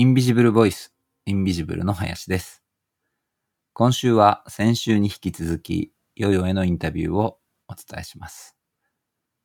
[0.00, 0.94] インビジブルボイス、
[1.26, 2.62] インビジブルの林です。
[3.74, 7.36] 今週は先週に引き続き、ヨヨへのインタビューを
[7.68, 8.56] お伝えします。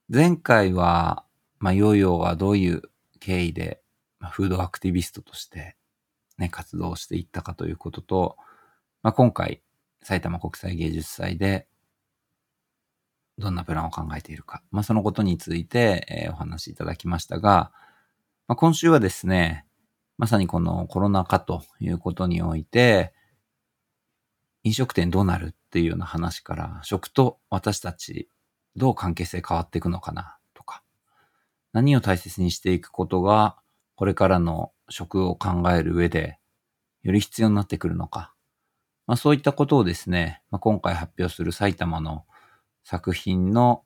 [0.07, 1.26] 前回は、
[1.60, 2.83] まあ、ヨヨがどういう
[3.20, 3.81] 経緯で、
[4.21, 5.75] まあ、フードアクティビストとして、
[6.38, 8.37] ね、活動していったかということと、
[9.03, 9.61] まあ、今回、
[10.03, 11.67] 埼玉国際芸術祭で、
[13.37, 17.73] どんなプランを考えているか、まあ、そのことについて、えーお話しいただきましたが、
[18.47, 19.65] まあ、今週はですね、
[20.18, 23.14] まさにこのコロナ禍ということにおいて、
[24.64, 28.29] 飲食店どうなるっていうような話から、食と私たち
[28.75, 30.83] どう関係性変わっていくのかなとか、
[31.74, 33.58] 何を大切にしていくことが、
[33.95, 36.39] これからの食を考える上で、
[37.03, 38.33] より必要になってくるのか。
[39.08, 42.25] まあそういったことをですね、まあ、今回発表する埼玉の
[42.83, 43.83] 作品の、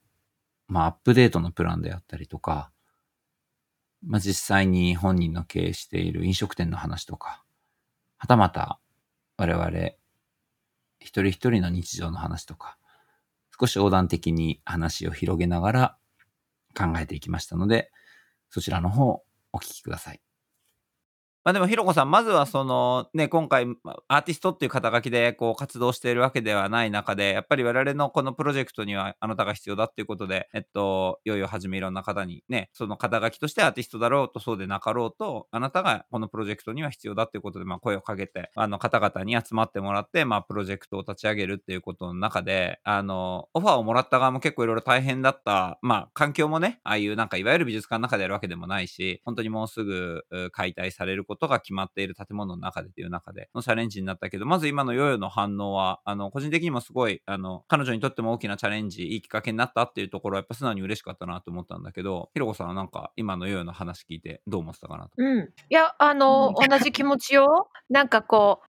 [0.68, 2.72] まあアップデートのプランであったりとか、
[4.04, 7.44] まあ、実際に本人の経営している飲食店の話とか、
[8.18, 8.80] はたまた
[9.38, 9.70] 我々
[11.00, 12.78] 一人一人の日常の話とか、
[13.60, 15.98] 少し横断的に話を広げながら
[16.78, 17.92] 考えていきましたので、
[18.50, 20.22] そちらの方お聞きください。
[21.50, 23.66] まあでも、ひろこさん、まずはその、ね、今回、
[24.08, 65.12] アーティストっていう肩書きでこう活動しているわけではない中で、やっぱり我々のこのプロジェクトにはあなたが必要だっていうことで、えっと、いよいよはじめいろんな方にね、その肩書きとしてアーティストだろうとそうでなかろうと、あなたがこのプロジェクトには必要だっていうことで、まあ声をかけて、あの方々に集まってもらって、まあプロジェクトを立ち上げるっていうことの中で、あの、オファーをもらった側も結構いろいろ大変だった、まあ環境もね、ああいうなんかいわゆる美術館の中でやるわけでもないし、本当にもうすぐ解体されることが決まっている建物の中でっていう中でのチャレンジになったけど、まず今のヨーヨーの反応は、あの、個人的にもすごい、あの、彼女にとっても大きなチャレンジ、いいきっかけになったっていうところはやっぱ素直に嬉しかったなと思ったんだけど、ひろこさんはなんか今のヨーヨーの話聞いてどう思ってたかなと？
[65.18, 65.40] うん。
[65.40, 67.70] いや、あの、うん 同じ気持ちよ。
[67.90, 68.62] なんかこ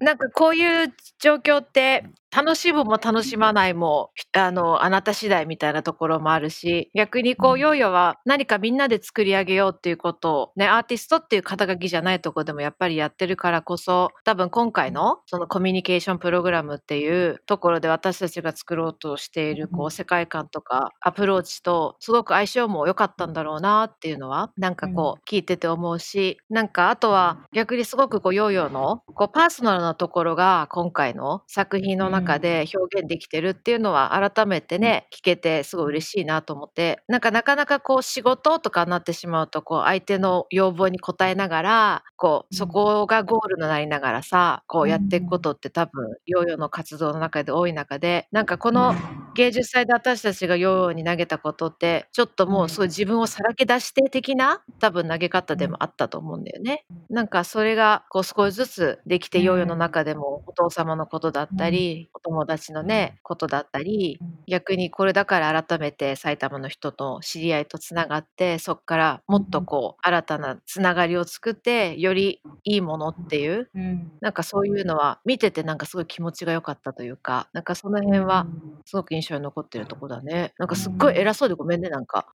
[0.00, 2.04] う、なんかこういう状況って、
[2.36, 7.60] 楽しむも楽しまないも、あの、あなた次第みたいなところもあるし、逆にこう、うん。
[7.60, 19.86] ヨーヨーは何かみんなで作り上げようっていうことを、ね、アーティストっていう肩書きじゃないとこでもやっぱりやってるからこそ、多分今回のそのコミュニケーションプログラムっていうところで私たちが作ろうとしているこうん。
[19.86, 37.00] う世界観とかアプローチとすごく相性も良かったんだろうなっていうのはなんかこう聞いてて思うしなんかあとは逆にすごくこうヨーヨーのこうパーソナルなところが今回の作品の中で表現できてるっていうのは改めてね聞けてすごい嬉しいなと思って。
[37.08, 48.94] なんかなかなかこう仕事とかになってしまうとこう相手の要望に応えながらこうそこがゴールになりながらさこうやっていくことって多分ヨーヨーの活動の中で多い中でなんかこの
[49.34, 56.84] 芸術祭で私たちがヨーヨーに投げたことってちょっともうすごい自分をさらけ出して的な多分投げ方でもあったと思うんだよね。
[57.10, 64.18] なんかそれがこう少しずつできてヨーヨーの中でもお父様のことだったりお友達のねことだったり
[64.48, 74.10] 逆にこれだから改めて埼玉の人と知り合いとつながってそこからもっとこう新たなつながりを作ってよりいいものっていううん。
[74.22, 78.46] なんかそういうのは見ててなんかすごい気持ちが良かったというかなんかその辺は
[78.86, 80.54] すごく印象に残ってるとこだね。
[80.58, 82.26] なんかすっごい偉そうでごめんねなんか。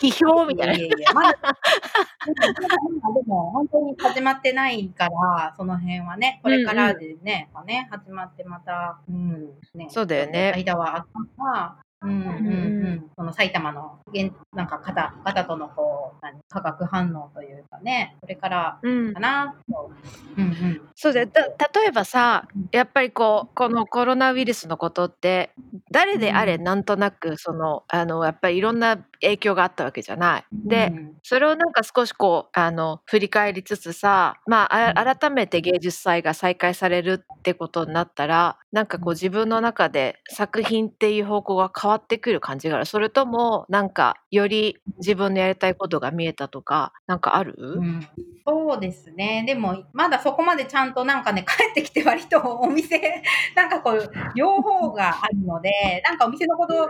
[0.00, 0.72] 批評みたいな。
[0.74, 7.48] いやいやまだ、でも本当に始まってないから、その辺はね、これからでね、ね
[7.84, 10.52] 始まってまた、うん、ねそうだよね。
[10.56, 11.06] 間はあっ
[11.36, 19.14] たが、うんうんうん、その埼玉の現なんか方方とのこう何化学反応というかね、これからうん。
[19.14, 19.90] かなと。
[20.36, 20.80] うんうん。
[20.94, 25.50] そうでだ例えばさやっぱりこうこのコロナウイルスのことって
[25.90, 26.64] 誰であれうん。
[26.64, 30.44] なんとなくそのあのやっぱりいろんな影響があったわけじゃない。
[30.52, 31.14] で、うん。
[31.24, 42.86] それをなんか少しこうあの振り返りつつさ、まあ、あ改めて芸術祭が再開されるってことになったらなんかこう自分の中で作品っていう方向が変わってくる感じがある。
[42.86, 48.08] それともなんかより自分のやりたいことが見えたとかなんかある、うん。
[48.48, 49.44] そうですね。
[49.46, 52.98] でも、まだそこまでちゃんとなんかね、帰ってきて割とお店、
[53.54, 55.70] なんかこう、両方があるので、
[56.06, 56.88] なんかお店のこと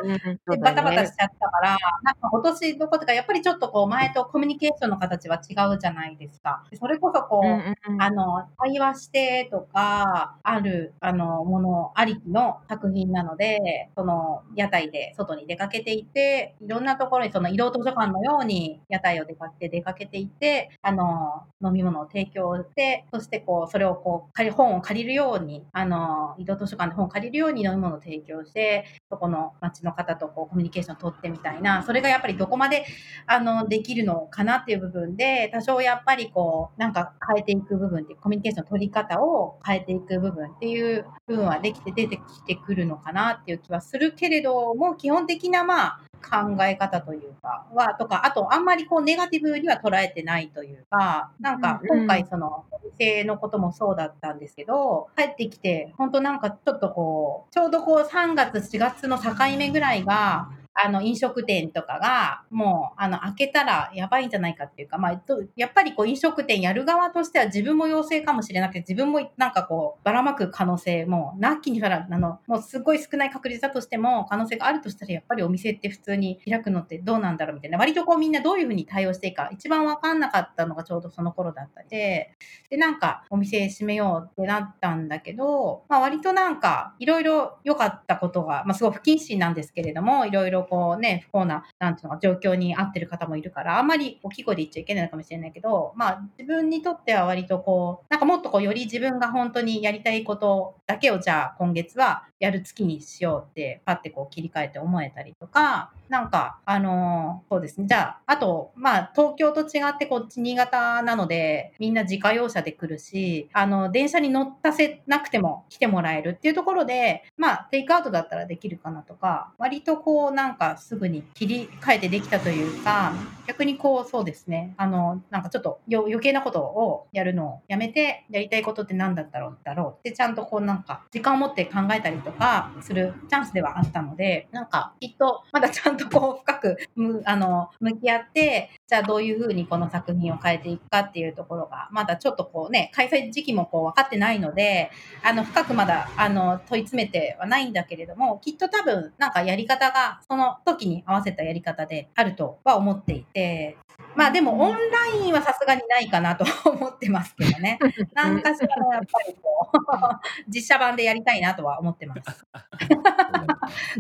[0.61, 6.63] バタバタしちゃったから、なんか今年のことがやっぱりちょっとこう前とコミュニケーションの形は違うじゃないですか。
[6.79, 8.03] それこそこう、うんうんうん。
[8.03, 32.85] あの、対話してとか、ある、あの、ものありきの作品なので、その、屋台で外に出かけていて、いろんなところにその移動図書館のように屋台を出かけて出かけていて、あの、飲み物を提供して、そしてこう、それをこう、借り、本を借りるように、あの、移動図書館で本を借りるように飲み物を提供して、そこの町の方とこう、コミュニケーションを取ってみたいな、それがやっぱりどこまで、
[33.27, 60.49] あの、できるのかなっていう部分で、多少やっぱりこう、なんか変えていく部分って、コミュニケーションの取り方を変えていく部分っていう部分はできて出てきてくるのかなっていう気はするけれども、基本的なまあ、考え方というか、は、とか、あと、あんまりこう、ネガティブには捉えてないというか、なんか、今回その、お店のこともそうだったんですけど、帰ってきて、本当なんかちょっとこう、ちょうどこう、3月、4月の境目ぐらいが、
[60.81, 65.23] あの、飲食店とかが、もう、あの、開けたらやばいんじゃないかっていうか、まあ、
[65.57, 82.31] やっぱりこう、飲食店やる側としては自分も陽性かもしれなくて、自分もなんかこう、ばらまく可能性も、なきにからあの、もうすごい少ない確率だとしても、可能性があるとしたら、やっぱりお店って普通に開くのってどうなんだろうみたいな、割とこう、みんなどういうふうに対応していいか、一番わかんなかったのがちょうどその頃だったりで、
[82.71, 107.87] で、なんか、お店閉めようってなったんだけど、まあ、割となんか、いろいろ良かったことが、まあ、すごい不謹慎なんですけれども、いろいろこうね、不幸な、なんていうの、状況に合ってる方もいるから、あんまり大きい声で言っちゃいけないのかもしれないけど、まあ、自分にとっては割とこう、なんかもっとこう、より自分が本当にやりたいことだけを、じゃあ今月はやる月にしようって、パッてこう切り替えて思えたりとか、なんか、あのー、そうですね。
[107.87, 123.15] じゃあ、あと、まあ、東京と違ってこっち新潟なので、みんな自家用車で来るし、あの、電車に乗ったせなくても来てもらえるっていうところで、まあ、テイクアウトだったらできるかなとか、割とこう、なんかすぐに切り替えてできたというか、
[123.49, 124.75] 逆にこう、そうですね。
[124.77, 144.91] あの、なんかちょっと余計なことをやるのをやめて、やりたいことって何だったろうだろうってちゃんとこうなんか時間を持って考えたりとかするチャンスではあったので、なんかきっとまだ ちゃんとこう深くむあの向き合って、じゃあどういうふうにこの作品を変えていくかっていうところが、まだちょっとこうね、開催時期もこう分かってないので、
[145.25, 153.79] あの深くまだあの問い詰めてはないんだけれども、きっと多分なんかやり方がその時に合わせたやり方であるとは思っていて、て。
[154.19, 157.79] まあでもオンラインはさすがにないかなと 思ってますけどね。
[158.15, 159.79] 何かしらのやっぱりこう、
[160.53, 162.45] 実写版でやりたいなとは思ってます。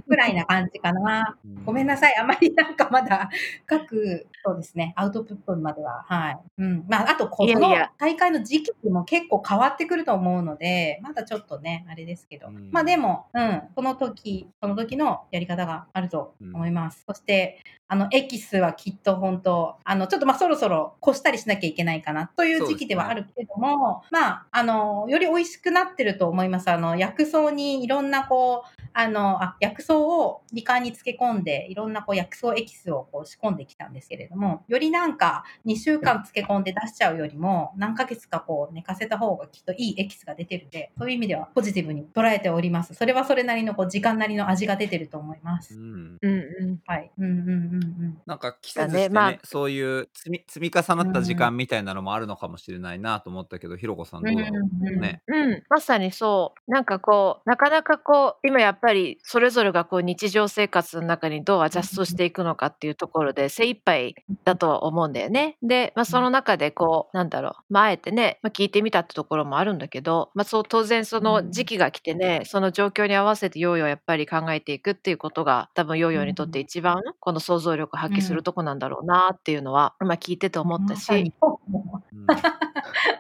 [0.09, 1.37] ぐらいな感じかな。
[1.65, 2.17] ごめんなさい。
[2.17, 3.31] あまりなんかまだ
[3.65, 6.05] 各、そうですね、アウトプットまでは。
[6.09, 6.39] はい。
[6.59, 6.85] うん。
[6.89, 12.51] まあ、あと、この大会の時期も結構変わってくると思うので、まだちょっとね、あれですけど。
[12.73, 17.05] まあでも、うん、この時、その時のやり方があると思います。
[17.07, 26.71] そして、あの、エキスはきっと本当、あの、ちょっとまあそろそろ越したりしなきゃいけないかなという時期ではあるけれども、ね、まあ、あの、より美味しくなってると思います。
[26.71, 42.95] あの、薬草にいろんなこう、あの、あ薬草を理管に漬け込んで、いろんなこう薬草エキスをこう仕込んできたんですけれども、よりなんか2週間漬け込んで出しちゃうよりも、何ヶ月かこう寝かせた方がきっといいエキスが出てるんで、そういう意味ではポジティブに捉えております。
[42.95, 45.75] それはそれなりのこう時間なりの味が出てると思います。
[45.75, 46.19] うん。
[46.23, 46.79] うんうん。
[46.87, 47.11] はい。
[47.19, 48.19] うんうんうんうん。
[48.27, 54.57] なんか季節してね、まあ、そういう積み積み重なった時間みたいなのもあるのかもしれないなと思ったけど、ひろこさんどうだろ
[54.97, 55.01] う？
[55.01, 55.23] ね。
[55.27, 56.71] うん、まさにそう。
[56.71, 64.15] なんかこう、なかなかこう、今やっぱりそれぞれがこう日常生活の中にどうアジャストしていくのかっていうところで精一杯
[64.45, 65.57] だとは思うんだよね。
[65.63, 81.11] で、まあ、その中でこう、なんだろう、まあ、あえてね、まあ、聞いてみたってところもあるんだけど、まあ、そう当然その時期が来てね、その状況に合わせてヨーヨーやっぱり考えていくっていうことが多分ヨーヨーにとって一番この想像力を発揮するとこなんだろうなっていうのは、まあ、聞いてて思ったし。
[81.11, 81.23] うん。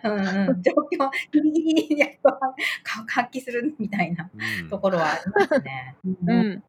[0.04, 2.30] うん、 状況ギリギリにやっと
[3.08, 4.30] 発揮するみたいな
[4.70, 5.96] ところはありますね。
[6.26, 6.62] うん。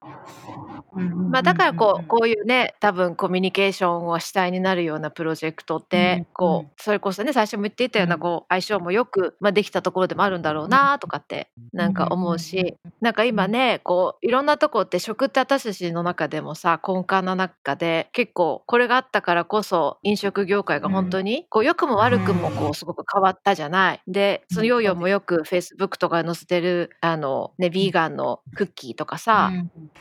[1.32, 24.02] まあ、だからこうこういうね多分コミュニケーションを主体になるようなプロジェクトってこうそれこそね最初も言っていたようなこう相性もよく、まあ、できたところでもあるんだろうなとかってなんか思うしなんか今ねこういろんなとこって食って私たちの中でもさ根幹の中で結構これがあったからこそ飲食業界が本当にこう良くも悪くもこうすごく変わったじゃない。
[24.08, 29.52] でそのヨーヨーもよくフェイスブックとか載せてるあのねビーガンのクッキーとかさ、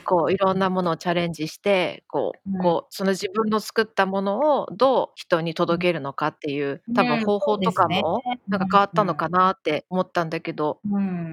[0.04, 10.80] こういろんなものをチャレンジしてこうこうその自分の作ったものをどう人に届けるのかっていう多分方法とかもなんか変わったのかなって思ったんだけど、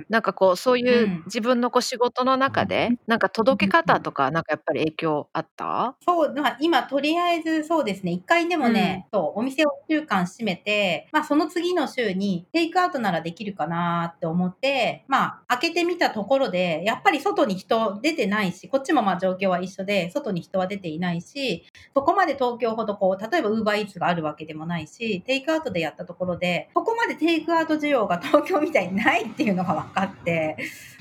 [0.10, 5.96] なんかこうそういう自分のこう仕事の中でなんか届け方とかなんかやっぱり影響あった？
[6.06, 8.12] そう、まあ、今とりあえずそうですね。
[8.12, 21.66] 一回でもね、そうお店を1週間閉めてで、まあその次の週にテイクアウトならできるかなって思って、まあ開けてみたところで、やっぱり外に人出てないし、こっちもまあ状況は一緒で、外に人は出ていないし、
[21.96, 30.56] そこまで東京ほどこう、例えばウーバーイーツがあるわけでもないし、テイクアウトでやったところで、ここまでテイクアウト需要が 東京みたいにないっていうのが分かって、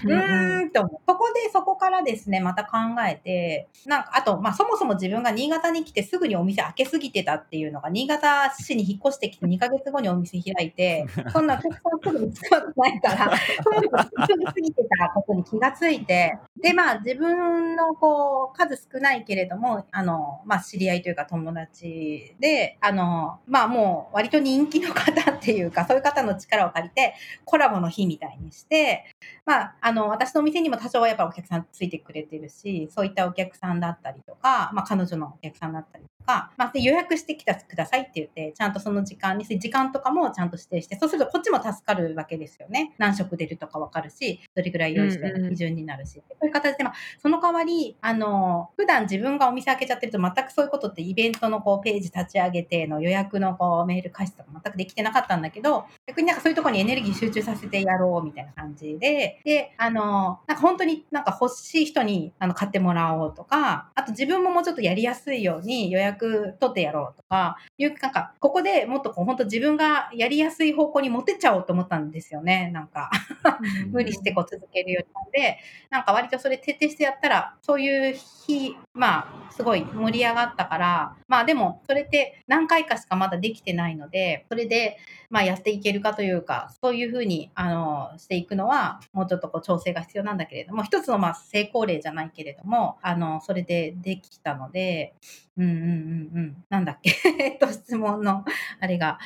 [0.05, 1.01] うーんと思う。
[1.07, 16.14] そこで、そこからですね、また考えて、なんか、あと、まあそもそも自分が新潟に来てすぐにお店開けすぎてたっていうのが、新潟市に引っ越してきて2ヶ月後にお店開いて、 そんなお客さんすぐに使わないから、そういうのがすぐ過ぎてたことに気がついて、
[16.61, 29.05] で、まあ自分のこう、数少ないけれども、あの、まあ知り合いというか友達で、あの、まあもう割と人気の方っていうか、そういう方の力を借りて、コラボの日みたいにして、
[29.47, 42.95] まあ、あの、私のお店にも多少はやっぱお客さんついてくれてるし、そういったお客さんだったりとか、まあ彼女のお客さんだったりとか、まあで予約してきたくださいって言って、ちゃんとその時間に、時間とかもちゃんと指定して、そうするとこっちも助かるわけですよね。
[42.99, 46.23] 何食出るとかわかるし、どれぐらい用意して基準になるし。
[46.29, 72.71] こういう形で、まあ、その代わり、あの、普段自分がお店開けちゃってると全くそういうことってイベントのこうページ立ち上げての予約のこうメール開始とか全くできてなかったんだけど、逆になんかそういうところにエネルギー集中させてやろうみたいな感じで、で、あの、なんか本当になんか欲しい人にあの買ってもらおうとか、あと自分ももうちょっとやりやすいように予約取ってやろうとか、いう、なんか、ここでもっとこう本当自分がやりやすい方向に持ってっちゃおうと思ったんですよね。
[72.73, 73.11] なんか
[73.91, 75.59] 無理してこう続けるよりなんで、
[75.95, 84.97] なんか割とそれ徹底してやったら、そういう日、まあ、すごい盛り上がったから、まあでも、それって何回かしかまだできてないので、それで、
[85.31, 95.15] まあやっていけるかというか、そういうふうに、あの、していくのは、もうちょっとこう調整が必要なんだけれども、一つのまあ成功例じゃないけれども、あの、それでできたので、
[95.57, 96.65] うんうんうんうん。
[96.69, 97.15] なんだっけ？
[97.39, 98.45] えっと、質問の、
[98.81, 99.19] あれが、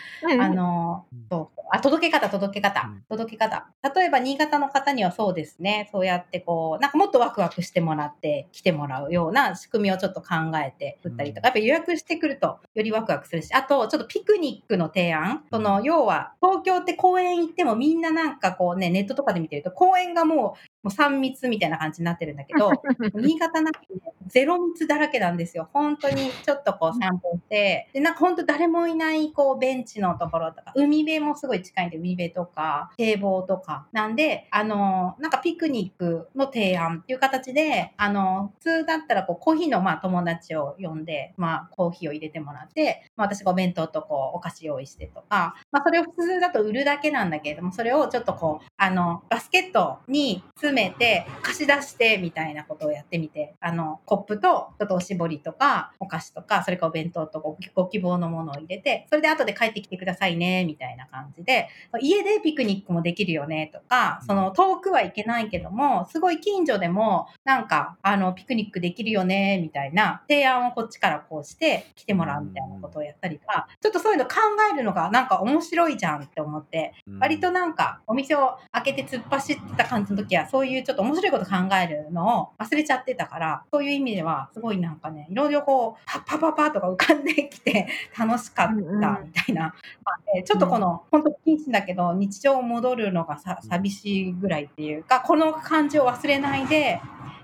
[0.43, 1.61] あの、そう。
[1.71, 3.67] あ、届け方、届け方、届け方。
[3.95, 22.71] 例えば、新潟の方にはそうですね、そうやってこう、なんかもっとワクワクしてもらって来てもらうような仕組みをちょっと考えて振ったりとか、やっぱり予約してくるとよりワクワクするし、あと、ちょっとピクニックの提案、その、要は、東京って公園行ってもみんななんかこうね、ネットとかで見てると、公園がもうもう3密みたいな感じになってるんだけど、
[23.21, 25.69] 新潟なんてね、ゼロ密だらけなんですよ。
[25.73, 33.87] 本当にちょっとこう散歩して、で、なんか本当誰もいないこうベンチのところとか、海辺もすごい近いんで、海辺とか、堤防とか。
[33.93, 61.69] なんで、あの、なんかピクニックの提案っていう形で、あの、普通だったらこうコーヒーのまあ友達を呼んで、まあコーヒーを入れてもらって、まあ私がお弁当とこうお菓子用意してとか、まあそれを普通だと売るだけなんだけれども、それをちょっとこう、あの、バスケットに詰めて、貸し出してみたいなことをやってみて、あの、コップと、ちょっとおしぼりとか、お菓子とか、それからお弁当とごご希望のものを入れて、それで後で帰ってきてくださいね、みたいな感じで、
[62.01, 74.35] 家でピクニックもできるよね、とか、その遠くは行けないけども、すごい近所でも、なんか、あの、ピクニックできるよね、みたいな提案をこっちからこうして来てもらうみたいなことをやったりとか、ちょっとそういうの考
[74.73, 87.87] えるのがなんか面白いじゃんって思って、割となんかお店を開けて突っ走ってた感じの時は、そういうちょっと面白いこと考えるのを忘れちゃってたから、そういう意味では、すごいなんかね、いろいろこう、パッパパパとか浮かんできて
[88.19, 89.63] 楽しかったみたいな。
[89.63, 97.01] まあちょっとこの、本当不謹慎だけど、日常戻るのがさ寂しいぐらいっていうか、この感じを忘れないで、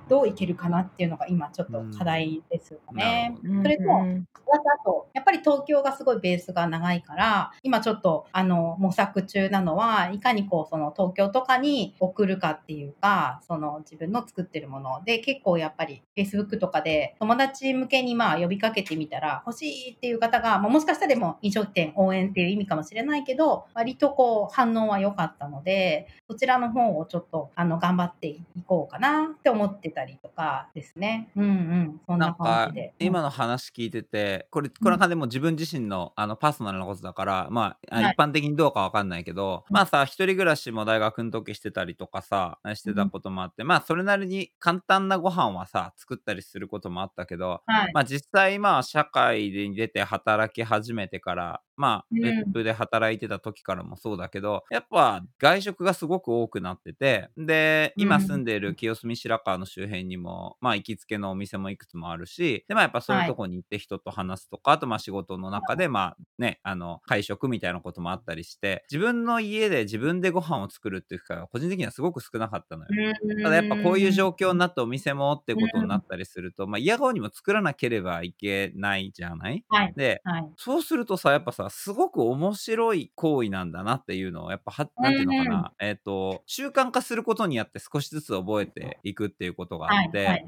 [0.09, 3.37] どういけるかなっていうのが今ちょっと課題ですよね。
[3.43, 15.03] うん、それと、あと、やっぱり東京がすごいベースが長いから、今ちょっとあの模索中なのは、いかにこうその東京とかに送るかっていうか、その自分の作ってるもの。
[15.05, 31.31] で結構やっぱり Facebook とかで友達向けにまあ呼びかけてみたら欲しいっていう方が、まあ、もしかしたらでも飲食店応援っていう意味かもしれないけど、割とこう反応は良かったので、そちらの方をちょっとあの頑張っていこうかなって思ってたりとかですね。
[31.37, 32.01] うんうん。
[32.07, 32.95] そんな感じで。
[32.99, 73.15] 今の話聞いてて、これ、これはでも自分自身のあのパーソナルなことだから、まあ、はい、一般的にどうかわかんないけど、まあさ、一人暮らしも大学の時してたりとかさ、してたこともあって、うん、まあ、それなりに簡単なご飯はさ、作ったりすることもあったけど、はい、まあ実際まあ社会に出て働き始めてから、まあ、別府で働いてた時からもそうだけど、やっぱ外食がすごく多くなってて、で、今住んでいる清澄白河の周辺にも、まあ、行きつけのお店もいくつもあるし、で、まあ、やっぱそういうとこに行って人と話すとか、はい、あと、まあ、仕事の中で、まあ、ね、あの、会食みたいなこともあったりして、自分の家で自分でご飯を作るっていう機会は個人的にはすごく少なかったのよ。
[73.43, 90.45] ただやっぱこういう状況になってお店もってことになったりすると、まあ、嫌顔にも作らなければいけないじゃない、はい、で、はい、そうするとさ、やっぱさ、さ、すごく面白い行為なんだなっていうのを、やっぱは、なんていうのかな、えっ、と、習慣化することによって少しずつ覚えていくっていうことがあって、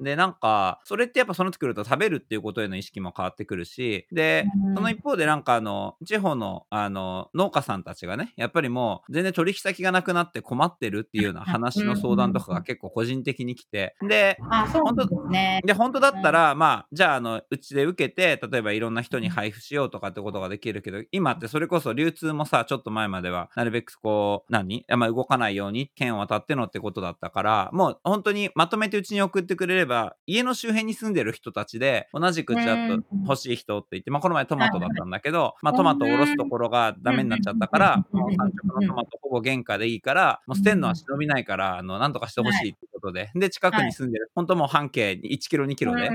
[0.00, 15.60] で、なんか、それってやっぱその時来ると食べるっていうことへの意識も変わってくるし、で、うんその一方でなんかあの、地方のあの、農家さんたちがね、やっぱりもう全然取引先がなくなって困ってるっていうような 話の相談とかが結構個人的に来て、で、あ、そうですね。
[15.64, 24.84] で、本当だったら、まあ、じゃあ、あの、うちで受けて、例えばいろんな人に配布しようとかってことができるけど、今ってそれこそ流通もさ、ちょっと前までは、なるべくこう、何？
[24.90, 46.10] あんま動かないように、県を渡ってのってことだったから、もう本当にまとめてうちに送ってくれれば、家の周辺に住んでる人たちで、同じくちょっと欲しい人って言って、まあ、この前トマトだったんだけど、まあ、トマトをおろすところがダメになっちゃったから、うんもう産直のトマトほぼ原価でいいから、もう捨てんのは忍びないから、あの、なんとかしてほしいってことで、で、近くに住んでる、本当もう半径1キロ2キロで、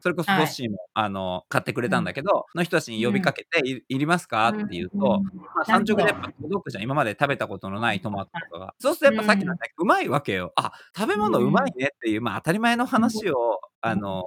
[0.00, 4.48] それこそはいトッシーも、あの、買ってくれたんだけど、の人たちに呼びかけて、いいりますか？
[4.48, 5.20] って言うと、
[5.54, 6.84] まあ、産直でやっぱ届くじゃん。
[6.84, 8.74] 今まで食べたことのないトマトとかが。
[8.78, 10.52] そうするとやっぱさっきの、ね、うまいわけよ。
[10.56, 14.24] あ、食べ物うまいねっていう、まあ当たり前の話を、あの、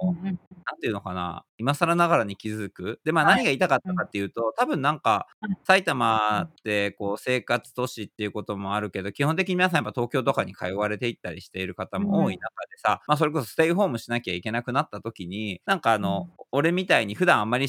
[0.80, 3.00] ていうのかな、今更ながらに気づく。
[3.04, 3.36] で、まあはい。
[3.36, 17.68] 何が言いたかったかっていうと、多分なんかうん、埼玉ってこう生活都市っていうこともあるけど、基本的に皆さんやっぱ東京とかに通われていったりしている方も多い中でさ、まあそれこそステイホームしなきゃいけなくなった時に、なんかあの、俺みたいに普段あんまり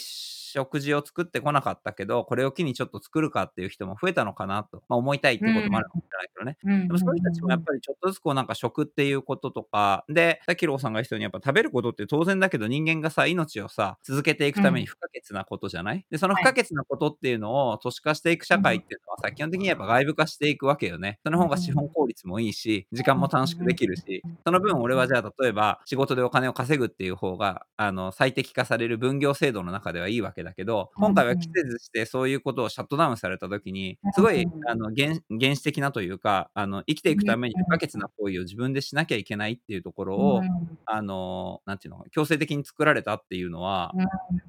[0.51, 6.57] 食事を作ってこなかったけど、これを機にちょっと作るかっていう人も増えたのかなと、まあ思いたいってこともあるかもしれないけどね。
[6.63, 6.87] うん。
[6.87, 21.19] でもそういう人たちもやっぱりちょっとずつこうなんか食っていうこととか、で、さっきローさんが言ったようにやっぱ食べることって当然だけど人間がさ、命をさ、続けていくために不可欠なことじゃない、で、その不可欠なことっていうのを都市化していく社会っていうのはさ、基本的にやっぱ外部化していくわけよね。
[21.23, 40.41] その方が資本効率もいいし、時間も短縮できるし、その分俺はじゃあ例えば仕事でお金を稼ぐっていう方が、あの、最適化される分業制度の中ではいいわけだけど、今回は季節してそういうことをシャットダウンされた時に、すごい、あの、原原始的なというか、あの、生きていくために不可欠な行為を自分でしなきゃいけないっていうところを、
[40.85, 43.93] あの、なんていうの、強制的に作られたっていうのは、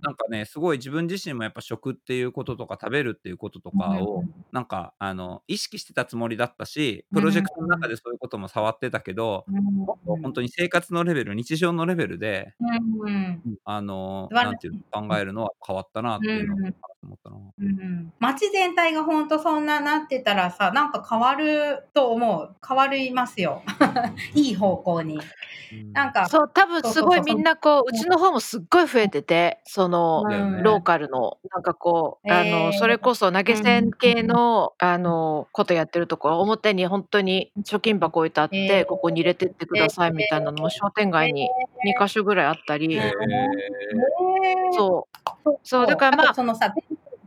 [0.03, 9.47] なんかね、すごい自分自身もやっぱ食っていうこととか食べるっていうこととかを、なんか、あの、意識してたつもりだったし、プロジェクトの中でそういうことも触ってたけど、
[10.23, 12.55] 本当に生活のレベル、日常のレベルで、
[13.65, 16.75] あの、なんていうの、考えるのは変わったなっていうのをうん
[17.07, 17.37] 思ったな。
[17.37, 22.57] うん街全体が本当そんななってたらさ、なんか変わると思う。
[22.67, 23.62] 変わりますよ。
[24.35, 25.21] いい方向に。
[25.93, 30.62] なんか、そう、多分すごいみんなこう、うちの方もすっごい増えてて、その、ね。
[30.62, 32.73] ローカルの、なんかこう、あえの、ー。
[32.73, 38.85] それこそ投げ銭系の、あの、ことやってるところ、表に本当に貯金箱置いてあって、えー。
[38.85, 41.49] ここに入れてってくださいみたいなのも商店街に
[41.87, 43.01] 2カ所ぐらいあったり、
[44.73, 45.09] そ
[45.45, 46.75] う、そうだからまあそのさ、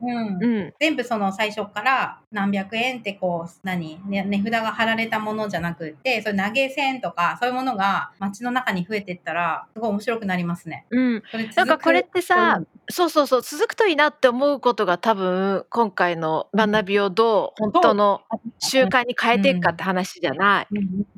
[0.05, 0.43] うん。
[0.43, 10.85] うん、全部その最初から何百円ってこう、何、ね、値札が貼られたものじゃなくって、そういう投げ銭とか、そういうものが街の中に増えてったら、すごい面白くなりますね。
[10.91, 11.23] うん。
[11.55, 18.21] なんかこれってさ、そうそうそう、続くといいなって思うことが多分、今回の学びをどう本当の
[18.59, 20.67] 習慣に変えていくかって話じゃない。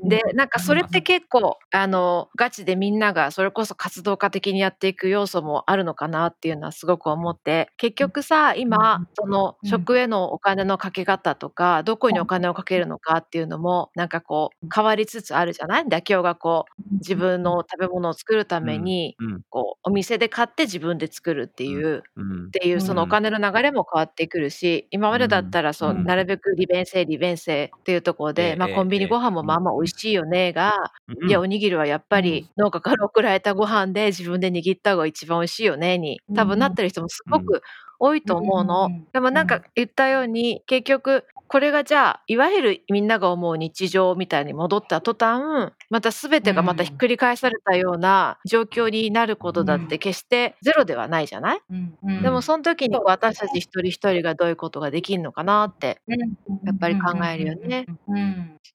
[0.04, 8.77] で、なんかそれって結構、あの、ガチでみんながそれこそ活動家的にやっていく要素もあるのかなっていうのはすごく思って、結局さ、今、
[9.14, 15.86] そのうん食へのお金のかけ方とか、どこにお金をかけるのかっていうのも、なんかこう、変わりつつあるじゃない？
[15.86, 22.48] 妥協がこう、自分の食べ物を作るために、うん、こう、お店で買って自分で作るっていう、うん。
[22.48, 26.04] っ、ていうそのお金の流れも変わってくるし、今までだったらそう、うん。
[26.06, 30.74] なるべく利便性利便性っていうところで、まあ、ええコンビニご飯もまあまあ美味しいよねが、
[31.22, 31.30] うん。
[31.30, 37.62] いやおにぎりはやっぱり農家から送られたご飯で自分で握った方が一番美味しいよねに多分なってる人もすごく
[38.00, 38.86] 多いと思うの。
[38.86, 52.22] うんでもなんか言ったように結局これがじゃあいわゆるみんなが思う日常みたいに戻った途端また全てがまたひっくり返されたような状況になることだって決してゼロではないじゃない、うんうん。
[52.22, 57.86] でもその時に私たち一人一人がどういうことができるのかなって、やっぱり考えるよね。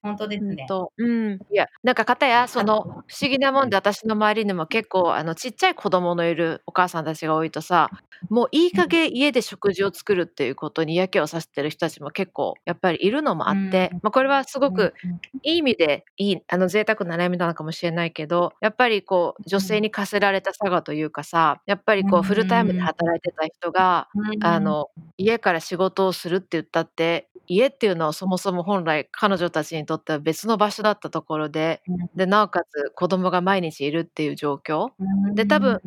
[0.03, 0.67] 本当ですね。
[0.99, 7.91] うん、いやなんか方やその不思議なもんで私の周りにも結構あのちっちゃい子供のいるお母さんたちが多いとさ
[8.29, 14.01] もういい加減家で食事を作るっていうことに嫌気をさせてる人たちも結構やっぱりいるのもあって、うん。
[14.03, 24.45] まあ、これはすごくうんいい意味でいいあの贅沢な悩みなのかもしれないけどやっぱりこう女性に課せられた差がというかさやっぱりこううんフルタイムで働いてた人が、うん。
[24.45, 31.97] あの家から仕事をするって言ったって家っていうのはそもそも本来彼女たちにとっては別の場所だったところで、うん。
[32.17, 34.91] で、なおかつ子供が毎日いるっていう状況。
[35.35, 35.81] で多分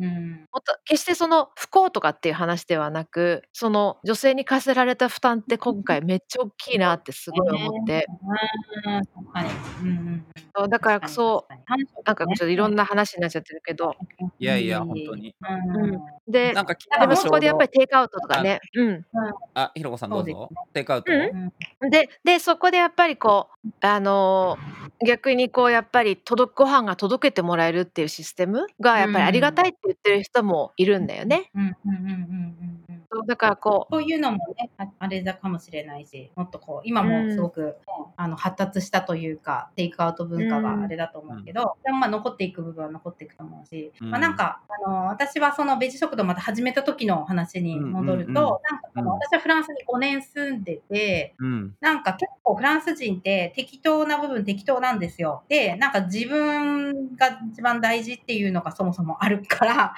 [0.84, 3.15] 決してその不幸とかっていう話ではなく、
[3.52, 8.06] その女性に課せられた負担って今回めっちゃ大きいなってすごい思って。
[10.68, 11.52] だからそう、
[12.04, 13.94] なんかちょっといろんな話になっちゃってるけど。
[14.38, 15.14] いやいや、本当。
[15.14, 15.34] に。
[15.40, 17.66] うんうんで、なんかでもそこでやっぱり。
[17.72, 18.60] りテイクアウトとかね。
[18.74, 19.06] うん。
[19.54, 20.48] あ、ひろこさんどうぞ。
[20.72, 21.12] テイクアウト。
[21.12, 31.50] うんで、で、そこでやっぱりこう、あのー逆にこうやっぱり届くご飯が届けてもらえるっていうシステムがやっぱりありがたいって言ってる人もいるんだよね。
[31.54, 32.75] うんうんうんうん。
[33.16, 37.76] そうだからこう、そういうのもね、ああれだかもしれないし、もっとこう、今もすごく、
[38.16, 44.10] あの発達したというか、テイクアウト文化があれだと思うけど、でもまあ残っていく部分は残っていくと思うし、うん。
[44.10, 48.42] まあなんか、あの、私はそのベジ食堂また始めた時の話に戻ると、うんうん。
[48.42, 49.18] うんなんかその、うん。
[49.18, 51.74] 私はフランスに5年住んでて、うん。
[51.80, 55.42] なんか結構フランス人って適当な部分適当なんですよ。
[55.48, 59.94] で、なんか自分が一番大事っていうのがそもそもあるから、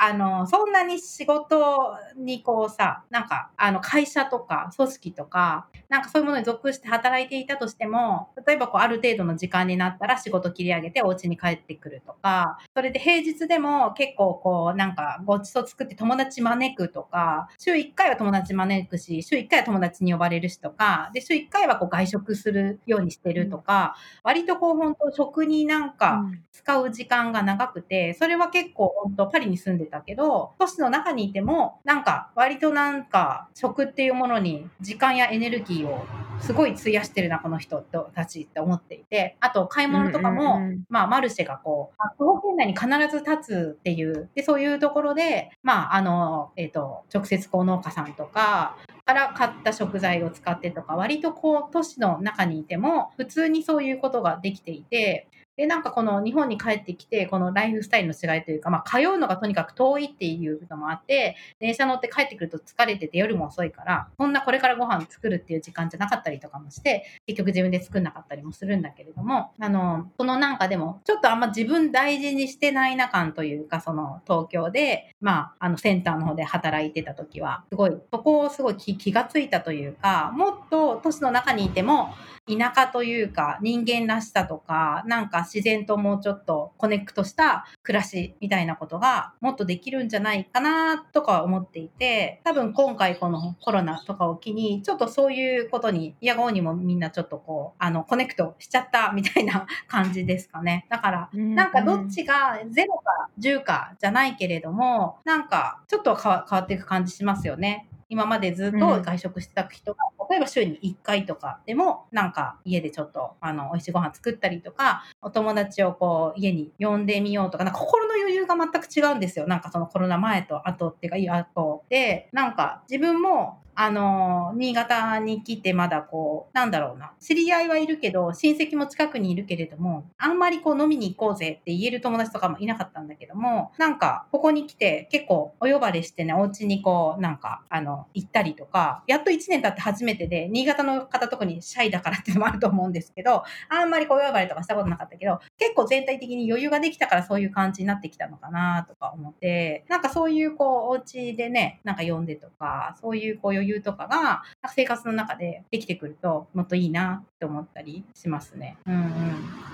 [0.00, 26.44] あの、そんなに仕事にこうさ、なんか、あの、会社とか組織とか、なんかそういうものに属して働いていたとしても、例えばこう、ある程度の時間になったら仕事切り上げてお家に帰ってくるとか、それで平日でも結構こう、なんかごちそう作って友達招くとか、週1回は友達招くし、週1回は友達に呼ばれるしとか、で、週1回はこう外食するようにしてるとか、割とこう本当食になんか、うん。
[26.58, 36.04] 使う時間が長くて、それは結構本当パリに住んでたけど、都市の中にいても、なんか割となんか食っていうものに時間やエネルギーを
[36.40, 37.82] すごい費やしてるな、この人
[38.14, 48.76] たちって思っていて、あと買い物とかも、まあマルシェがこう、徒歩圏内に必ず立つっていう、で、そういうところで、まああの、えっ、と、直接こう農家さんとか、
[49.08, 82.14] から買った食材を使ってとか、割とこう都市の中にいても、普通にそういうことができていて、で、なんかこの日本に帰ってきて、このライフスタイルの違いというか、まあ通うのがとにかく遠いっていうのもあって、電車乗って帰ってくると疲れてて夜も遅いから、そんなこれからご飯作るっていう時間じゃなかったりとかもして、結局自分で作んなかったりもするんだけれども、あの、そのなんかでも、ちょっとあんま自分大事にしてないな感というか、その東京で、まあ、あのセンターの方で働いてた時は、すごい、そこをすごい気気がついたというか、もっと都市の中にいても、
[82.56, 100.86] 田舎というか人間らしさとかなんか自然ともうちょっとコネクトした暮らしみたいなことがもっとできるんじゃないかなとか思っていて多分今回このコロナとかを機にちょっとそういうことにいやがおうにもみんなちょっとこうあのコネクトしちゃったみたいな感じですかね。
[100.88, 109.98] だからなんかどっちが0か10かじゃないけれどもなんかちょっと変わ変わっていく感じしますよね今までずっと外食してた人が、
[110.30, 119.46] 例えば週に1回とかでも、なんか家でちょっと、あの、美味しいご飯作ったりとか、お友達をこう、家に呼んでみようとか、なんか心の余裕が全く違うんですよ。
[119.46, 154.42] なんかそのコロナ前と後っていうか、いい後で、なんか自分も、あの、新潟に来てまだこう、なんだろうな、知り合いはいるけど、親戚も近くにいるけれども、あんまりこう飲みに行こうぜって言える友達とかもいなかったんだけども、なんか、ここに来て結構お呼ばれしてね、お家にこう、なんか、あの、行ったりとか、やっと1年経って初めてで、新潟の方特にシャイだからってのもあると思うんですけど、あんまりこう呼ばれとかしたことなかったけど、結構全体的に余裕ができたからそういう感じになってきたのかなとか思って、なんかそういうこう、お家でね、なんか呼んでとか、そういうこう余裕とかが、
[154.74, 158.76] 生活の中でできてくると、もっといいなって思ったりしますね。
[158.86, 159.02] うんうん。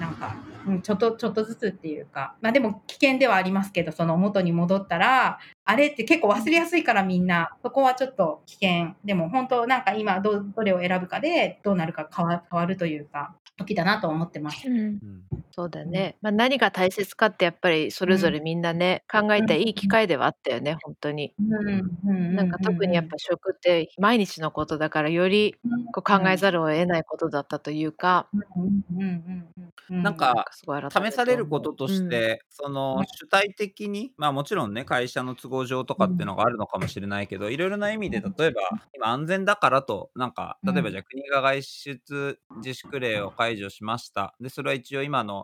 [0.00, 8.94] なんか、うん、ちょっと、ちょっとずつっていうか、まあでも危険ではありますけど、その元に戻ったら、あれって結構忘れやすいからみんな、そこはちょっと危険。
[9.04, 14.68] でも本当なんか今ど、どれを選ぶかでどうなるか変わ変わるというか、時だなと思ってます。
[14.68, 16.16] うんうんそうだね。
[16.20, 21.32] まあ、何が大切かってやっぱりそれぞれみんなね、考えたいい機会ではあったよね、本当に。
[21.38, 25.54] うんなんか特にやっぱ食って毎日のことだからより
[25.92, 29.48] こう考えざるを得ないことだったというか、うんうんうん
[29.90, 30.44] うんなんか
[30.90, 32.08] 試されることとしうん。
[32.08, 33.04] て、そのうん。
[33.06, 38.62] 主体的に、まあもちろんね、会社の都合上とかっていうのがあるのかもしれないけど、いろいろな意味で、例えば、
[38.94, 44.34] 今安全だからと、なんか、例えばじゃあ国が外出自粛令を解除しました。
[44.40, 45.43] で、それは一応今の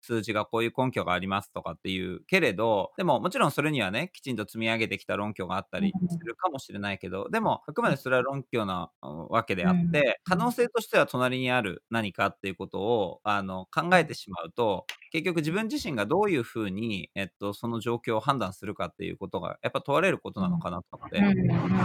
[0.00, 21.18] 数字がこういう根拠がありますとかっていうけれど、でももちろんそれにはね、きちんと積み上げてきた論拠があったりするかもしれないけど、でも、あくまでそれは論拠なわけであって、可能性としては隣にある何かっていうことを、あの、考えてしまうと、結局自分自身がどういうふうに、えっと、その状況を判断するかっていうことが、やっぱ問われることなのかなと思って、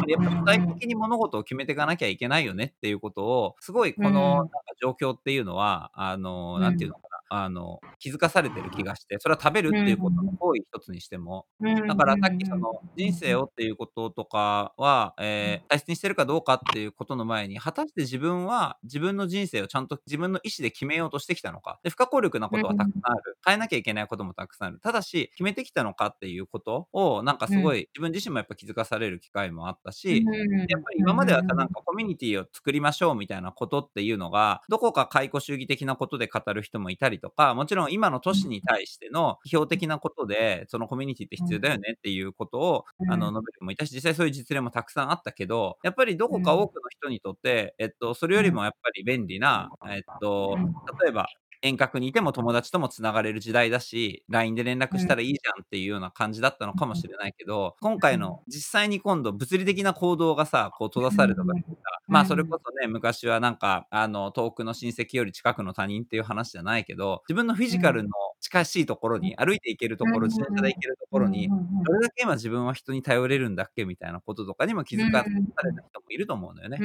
[0.08, 11.46] やっぱ主体的に物事を決めていかなきゃいけないよねっていうことを、すごいこのなんか状況っていうのは、あの、なんていうのかな、あの、気づかされてる気がして、それは食べるっていうことの行為一つにしても、
[11.88, 21.80] だからさっきその人生をっていうこととかは、えー大切にしてるかどうかっていうことの前に、果たして自分は自分の人生をちゃんと自分の意思で決めようとしてきたのか。
[21.82, 23.38] で、不可抗力なことはたくさんある。
[23.46, 24.80] 変えなきゃいけないこともたくさんある。
[24.82, 30.30] ただし、決めてきたのかっていうことを、なんかすごい自分自身もやっぱ気づかされる機会もあったし、
[30.68, 50.58] やっぱり今まではさ、なんかコミュニティを作りましょうみたいなことっていうのが、どこか解雇主義的なことで語る人もいたりとか、もちろん今の都市に対しての批評的なことで、そのコミュニティって必要だよねっていうことを、あの、述べる人もいたし、実際そういう実例もたくさんあったけど、やっぱりどこか多くの人にとって、えっと、それよりもやっぱり便利な、えっと、
[51.04, 51.28] 例えば、
[51.64, 68.10] 遠隔にいても友達ともつながれる時代だし、LINE で連絡したらいいじゃんっていうような感じだったのかもしれないけど、今回の実際に今度物理的な行動がさ、こう閉ざされた時にさ、まあそれこそね、昔はなんか、あの、遠くの親戚より近くの他人っていう話じゃないけど、自分のフィジカルの
[68.42, 75.32] 近しいところに、歩いて行けるところ、自転車で行けるところに、どれだけ今自分は人に頼れるんだっけみたいなこととかにも気づかされ
[75.74, 76.78] た人もいると思うんだよね。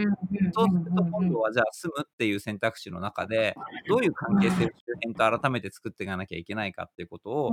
[0.52, 3.56] そうすると今度はじゃあ住むっていう選択肢の中で、
[3.88, 7.46] どういう関係性を周辺と改めて作っていかなきゃいけないかっていうことを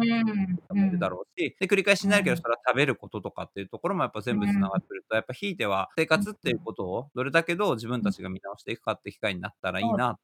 [0.69, 10.19] 思るだろうし、で、繰り返しになるけど、それは食べることとかっていうところもやっぱ全部繋がってると、やっぱひいては生活っていうことをどれだけどう自分たちが見直していくかって機会になったらいいなと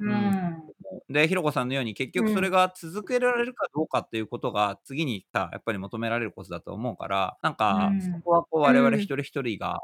[0.00, 0.62] うん。
[1.08, 8.00] で、ひろこさんのように結局それが続けられるかどうかっていうことが次にさ、やっぱり求められることだと思うから、なんかうん。
[8.00, 9.80] そこはこう我々一人一人が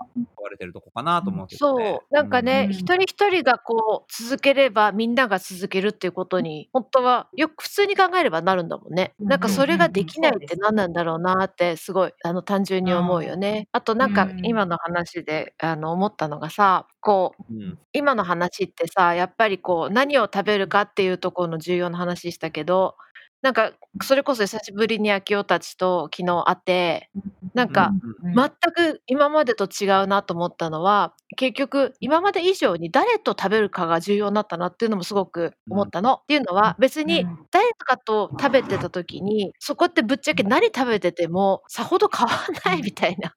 [0.61, 1.99] てるとこかなと思うけどね。
[1.99, 2.15] そう。
[2.15, 9.15] なんかね、うん一人一人がこう続ければみんなが続けるっていうことに、本当はよく普通に考えればなるんだもんね。
[9.21, 13.69] うんなんかそれができないって何なんだろうなってすごいあの単純に思うよね。
[13.73, 22.97] あとなんかうん今の話であの思ったのがさ、こううん今の話ってさやっぱりこう何を食べるかっていうところの重要な話したけど
[23.43, 23.73] なんか
[24.03, 27.11] それこそ久しぶりに秋夫たちと昨日会って
[27.55, 36.15] なんかうん全く今までと違うなと思ったのは結局今まで以上に誰と食べるかが重要になったなっていうのもすごく思ったの。
[36.23, 37.47] っていうのは別にうん。
[37.51, 43.35] 誰かと食べてた時にそこってぶっちゃけ何食べててもさほど変わんないみたいな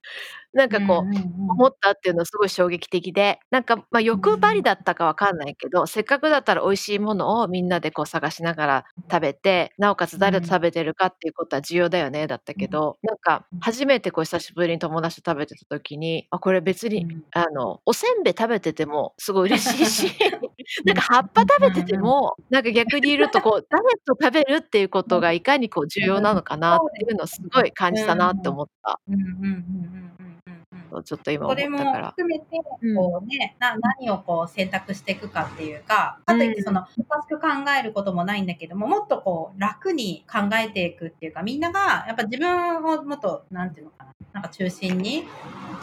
[0.54, 20.12] なんかこう思ったっていうのはすごい衝撃的でなんかまあ欲張りだったかわかんないけどせっかくだったら美味しいものをみんなでこう探しながら食べてなおかつ誰と食べてるかっていうことは重要だよねだったけどなんか初めてこう久しぶりに友達と食べてた時にあこれ別にあのおせんべい食べててもすごい嬉しいし
[20.86, 29.00] なんか葉っぱ食べててもなんか逆に言うとこう誰と食べるっていうことがいかにこう重要なのかなっていうのをすごい感じたなって思った。
[29.08, 29.48] うんうんう
[30.00, 30.13] ん
[30.94, 32.10] うんうんうんうんちょっと今思ったそれもから。
[32.10, 32.46] 含めて
[32.82, 32.96] うん。
[32.96, 37.48] こう、ねな何をこう選択していくかっていうかかといってその難しく考
[37.80, 45.26] えることもないんだけどももっとこう楽に考えていくっていうかみんながやっぱ自分をもっとなんていうのかななんか中心に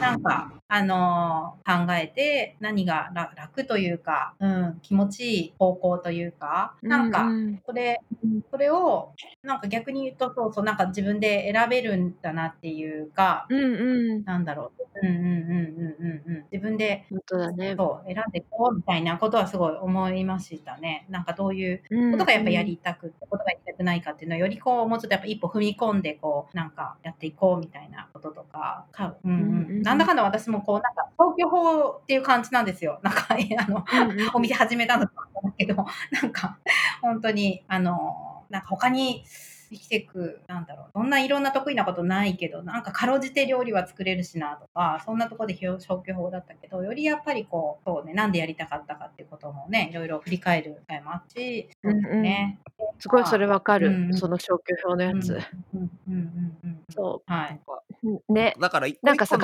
[0.01, 8.01] なんかあのー考えて何が楽楽というか、うん、気持ちいい方向というかなんか、うんそれ、
[8.51, 14.81] それを、なんか逆に言うと、そうそう、なんか自分で選べるんだなっていうか、うんうんなんだろう。
[15.03, 16.45] うんうんうんうんうんうん。
[16.51, 17.75] 自分で、本当だね。
[17.79, 21.07] そう、選んでいこうみたいなことはすごい思いましたね。
[21.09, 21.83] なんかどういう
[22.13, 33.01] ことがやっぱやりたく、ことがやりたくないかっていうのをよりこう、もうちょっとやっぱ一歩踏み込んで、こう、なんかやっていこうみたいなこととか、かうんうんうんうんなんだかんだ私もこう、なんか消去法っていう感じなんですよ。
[33.03, 35.75] なんか、あの、うんうんお店始めたのかだけど、
[36.23, 36.59] なんか、
[37.03, 39.25] 本当に、あの、なんか他に
[39.71, 52.61] 生きていく、なんだろう、そんないろんな得意なことないけど、なんかかろうじて料理は作れるしなとか、そんなところで消去法だったけど、よりやっぱりこう、そうね、なんでやりたかったかっていうこともね、いろいろ振り返る機会もあってし、そうですね。
[53.01, 55.33] すごいそれわかる、うんうんその消去表のやつ。
[55.75, 56.85] うんうんうんうんうん。
[56.91, 57.33] そう。
[57.33, 57.61] はい。
[58.29, 58.55] ね。
[58.61, 59.37] だからなんかさ、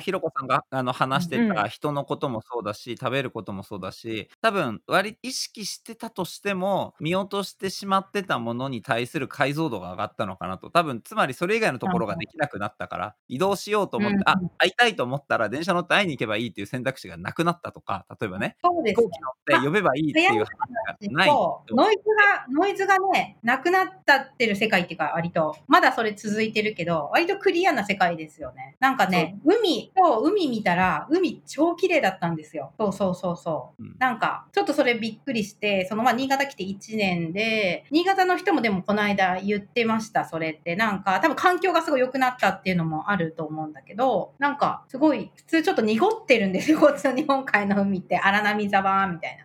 [0.00, 1.54] ひろこさんが、あの、話してうん。
[1.54, 10.70] た人のこともそうだし、食べることもそうだし、多分、割意識してたとしても、見落としてしまってたものに対する解像度が上がったのかなと。
[10.70, 14.50] 多分、つまりそれ以外のところができなくなったから、移動しようと思って、あ、うんうん。
[14.58, 19.06] 会いたいと思ったら電車乗って会いに行けばいいっていう選択肢がなくなったとか、例えばね、そうですね。
[19.06, 21.30] 飛行機乗って呼べばいいっていう話がない。
[21.30, 28.76] ノイズが、ノイズがね、なくなったってる世界っていうか、割と、まだそれ続いてるけど、割とクリアな世界ですよね。
[28.80, 32.72] なんかね、海、そう、海見たら、海超綺麗だったんですよ。
[32.78, 33.82] そうそうそうそう。
[33.82, 40.74] うんなんか、ちょっとそれびっくりして、そのまあ、新潟来て1年で、新潟の人もでもこの間言ってました、それって。
[40.74, 48.18] なんか、多分環境がすごい良くなったっていうのもあると思うんだけど、なんか、すごい、普通ちょっと濁ってるんですよ、こっちの日本海の海って。
[48.18, 49.38] 荒波沢みたい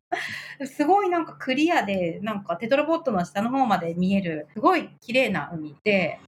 [0.59, 0.67] な。
[0.67, 6.19] すごいなんかクリアで、なんかテトラボットの下の方まで見える、すごい綺麗な海で、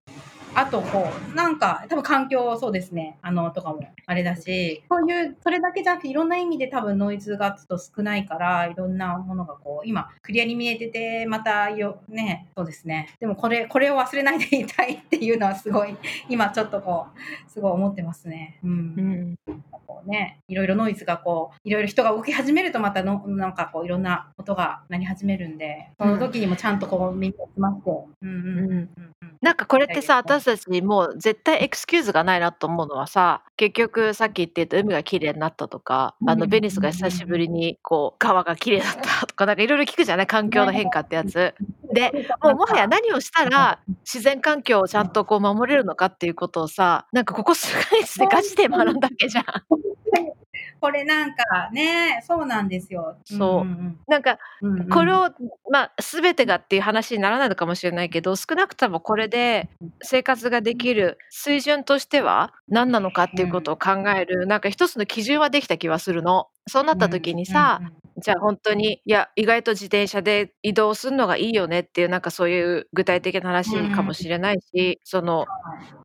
[0.56, 13.16] あとこう、なんか、多分環境そうですね、あの、とかもあれだし、そういう、それだけじゃなくていろんな意味で多分ノイズがちょっと少ないから、いろんなものがこう、今、クリアに見えてて、またよ、ね、そうですね。
[13.20, 15.96] でもこれ、これを忘れないでいたいっていうのはすごい、
[16.30, 17.06] 今ちょっとこ
[17.48, 18.58] う、すごい思ってますね。
[18.64, 19.54] うんうん。
[19.86, 27.92] こうね、いろいろノイズがこう、いろいろ人が動き始めるとまたの、なんかこう、いろんな音が鳴り始めるんで、その時にもちゃんとこう、耳を澄まして、
[28.24, 29.30] うんうんうんうんうん。
[29.42, 40.28] なんかこれってさ、はい私たちにもう絶対エクスキューズがないなと思うのはさ、結局さっき言ってた海が綺麗になったとか、あのうんベニスが久しぶりにこう川が綺麗だったとか、なんかいろいろ聞くじゃない？
[40.28, 41.54] 環境の変化ってやつ。
[41.94, 49.46] で、もうもはや何をしたら自然環境をちゃんとこう守れるのかっていうことをさ、なんかここ数ヶ月でガチで学んだわけじゃん。
[50.82, 53.18] これなんかね、そうなんですよ。
[53.26, 53.66] そう。
[53.66, 54.90] んなんかうんうん。
[54.90, 55.30] これを、
[55.72, 59.70] まあ、全てがっていう話にならないのかもしれないけど少なくともこれで
[60.02, 66.48] 生活ができる水準としては何なのかっていうことを考える、なんか一つの基準はできた気はするの。
[66.68, 75.46] そうなった時にさ、うんうんじゃあ本当にいや意外と自転車で移動するのがいいよねっていうなんかそういう具体的な話かもしれないし、その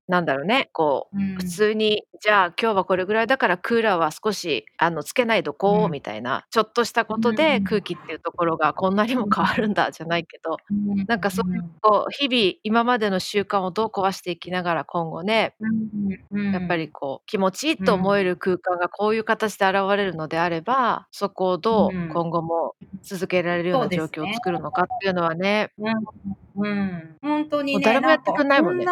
[0.06, 1.34] なんだろうねこううん。
[1.34, 5.90] 普通にじゃあ今日はこれぐらいだからクーラーは少しあのつけないどこううん。
[5.90, 7.64] みたいな、ちょっとしたことでうん。
[7.64, 11.04] 空気っていうところがこんなにも変わるんだじゃないけど、うん。
[11.06, 15.54] なんかそういうこう日々今までの習慣をどう壊していきながら今後ね
[16.30, 16.52] うん。
[16.52, 22.08] やっぱりこう気持ちいいと思える空間がこういう形で現れるのであればそこをどううん。
[22.10, 25.90] 今後も続けられるような状況を作るのかっていうのはねう
[26.64, 28.86] ん、うん、本当にね、誰もやってくんないもんね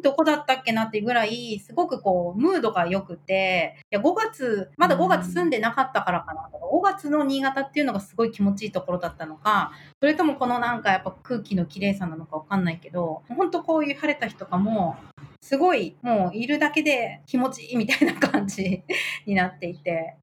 [0.00, 14.96] どこだったっけなっていうぐらい、すごくこう、ムードが良くて、いや、5月、まだ5月住んでなかったからかなとか、5月の新潟っていうのがすごい気持ちいいところだったのか、それともこのなんかやっぱ空気の綺麗さなのかわかんないけど、本当こういう晴れた日とかも、
[15.40, 18.82] すごいもういるだけで気持ちいいみたいな感じ
[19.24, 20.16] になっていて、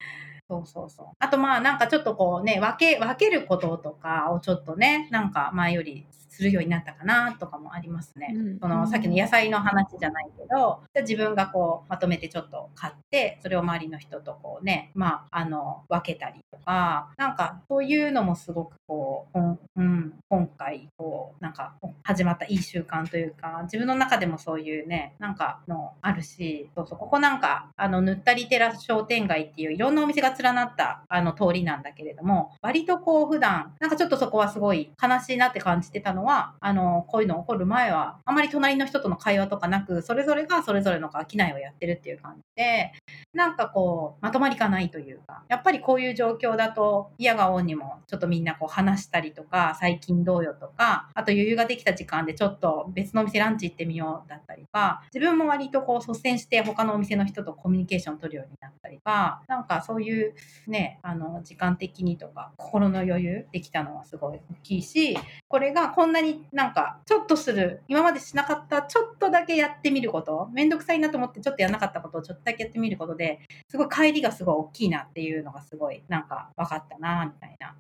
[0.48, 1.08] そうそうそう。
[1.20, 8.34] あとまあなんかちょっとこうね、分け、分けることとかをちょっとね、なんか前よりするようになったかなとかもありますね。
[8.36, 19.40] うんそのさっきの野菜の話じゃないけど、じゃあ自分がこうまとめてちょっと買って、それを周りの人とこうね、まああの、分けたりとか、なんかそういうのもすごくこう、
[19.76, 42.92] うん、今回こう、なんか始まったいい習慣というか、自分の中でもそういうね、なんかのあるし、そうそう、ここなんか、あの、ぬったりテラス商店街っていういろんなお店が連なったあの通りなんだけれども、割とこう普段、なんかちょっとそこはすごい悲しいなって感じてたのは、あの、こういうの起こる前は、あまり隣の人との会話とかなく、それぞれがそれぞれの商いをやってるっていう感じで、
[43.34, 60.34] なんかこう、まとまりがないというか、やっぱりこういう状況だと、嫌がおんにも、ちょっとみんなこう話したりとか、最近どうよとか、あと余裕ができた時間でちょっと別のお店ランチ行ってみようだったりとか、自分も割とこう率先して他のお店の人とコミュニケーション取るようになったりとか、なんかそういう
[60.68, 65.18] ね、あの、時間的にとか、心の余裕できたのはすごい大きいし、
[65.56, 73.40] これがこんなになんか、ちょっとする、今までしなかった、ちょっとだけやってみること、めんどくさいなと思ってちょっとやらなかったことをちょっとだけやってみることで、
[73.70, 77.74] すごい帰りがすごい大きいなっていうのがすごい、なんか分かったな、みたいな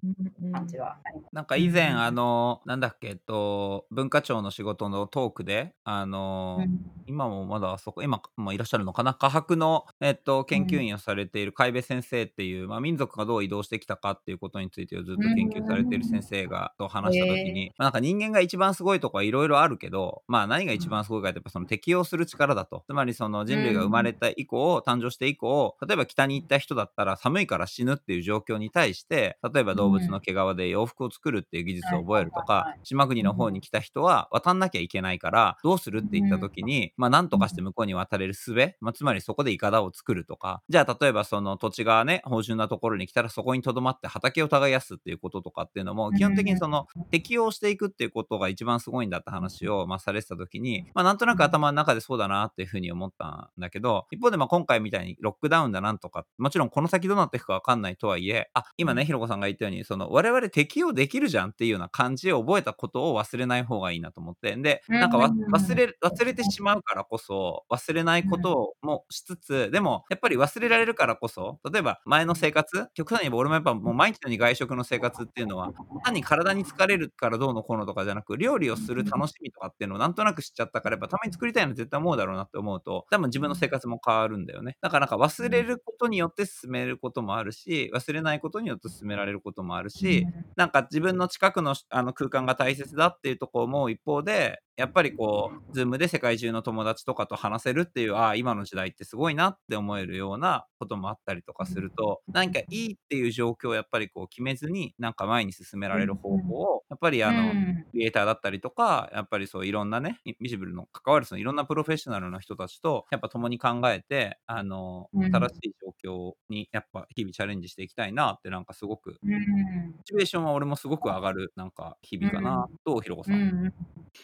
[0.53, 1.35] 感じはあります。
[1.35, 1.99] なんか以前、うん。
[1.99, 6.79] あの、なんだっけ、えっと、文化庁の仕事のトークで、あの、うん。
[7.07, 22.83] 今もまだあそこ、今もいらっしゃるのかな、科博の、えっと、研究員をされている海部先生っていう、まあ、民族がどう移動してきたかっていうことについてをずっと研究されている先生がと話した時に、に、まあ、なんか人間が一番すごいとこはいろいろあるけど、まあ何が一番すごいかってやっぱその適応する力だと。
[22.87, 64.55] つまりその人類が生まれた以降、誕生して以降、例えば北に行った人だったら寒いから死ぬっていう状況に対して、例えば動物の毛皮で洋服を作るっていう技術を覚えるとか、島国の方に来た人は渡んなきゃいけないから、どうするって言った時に、まあ何とかして向こうに渡れる術、まあつまりそこでイカダを作るとか、じゃあ例えばその土地がね、芳醇なところに来たらそこに留まって畑を耕すっていうこととかっていうのも、基本的にその適応していくっていうことが一番すごいんだって話を、まあ、されてた時に、まあ、なんとなく頭の中でそうだなっていうふうに思ったんだけど、一方でまあ今回みたいにロックダウンだなんとか、もちろんこの先どうなっていくかわかんないとはいえ、あ、今ね、ひろこさんが言ったように、その我々適応できるじゃんっていうような感じを覚えたことを忘れない方がいいなと思って。
[64.55, 75.71] で、なんか忘れ、忘れてしまうからこそ、忘れないこともしつつ、でもやっぱり忘れられるからこそ、例えば前の生活、極端に言えば俺もやっぱもう毎日のように外食の生活っていうのは、
[76.03, 84.77] 単に体に疲れるからどうのこうのとかじゃなく、料理をする楽しみとかっていうのをなんとなく知っちゃったから、やっぱたまに作りたいの絶対思うだろうなって思うと、多分自分の生活も変わるんだよね。
[84.81, 107.55] だからなんか忘れることによって進めることもあるし、忘れないことによって進められることもあるし、なんか自分の近くのあの空間が大切だっていうところも一方で、やっぱりこう、ズームで世界中の友達とかと話せるっていう、ああ、今の時代ってすごいなって思えるようなこともあったりとかすると、何かいいっていう状況をやっぱりこう決めずに、なんか前に進められる方法を、やっぱりあの、
[107.91, 123.73] クリエイターだったりとか、やっぱりそういろんなね、ミシブルの関わるそのいろんなプロフェッショナルの人たちと、やっぱ共に考えて、あの、新しい状況にやっぱ日々チャレンジしていきたいなってなんかすごく、モチベーションは俺もすごく上がる、なんか日々かな、と、ひろこさん。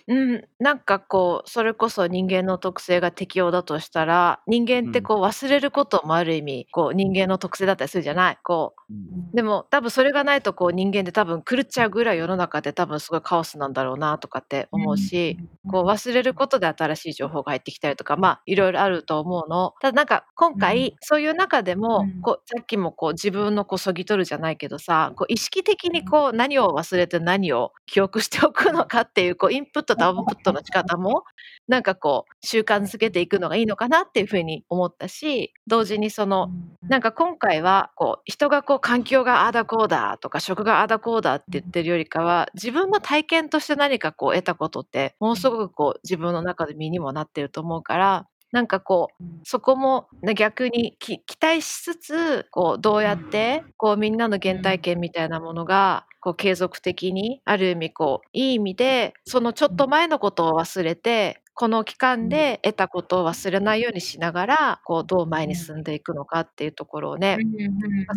[0.08, 8.38] うん、なんかこう、それこそ人間の特性が適応だとしたら、人間ってこう忘れることもある意味、こう人間の特性だったりするじゃない。
[8.44, 15.38] こう、でも多分それがないとこう人間で多分狂っちゃうぐらい世の中で多分すごいカオスなんだろうなとかって思うし、
[15.70, 19.74] こう忘れることで新しい情報が入ってきたりとか、まあいろいろあると思うの。
[19.82, 31.24] ただなんか今回、そういう中でも、こうさっきもこう自分のこうそぎ取るじゃないけどさ、こう意識的にこう何を忘れて何を記憶しておくのかっていうこうインプットとアウトプットの仕方も
[31.68, 36.50] なんかこう習慣づけていくのがいいのかなっていうふうに思ったし同時にその
[36.88, 67.38] なんか今回はこう人がこう環境がああだこうだとか食がああだこうだって言ってるよりかは自分の体験として何かこう得たことってものすごくこう自分の中で身にもなってると思うからなんかこう、そこも、ね、逆に期待しつつこうどうやってこうみんなの原体験みたいなものがこう継続的にある意味こういい意味でそのちょっと前のことを忘れてこの期間で得たことを忘れないようにしながら、こうどう前に進んでいくのかっていうところをね、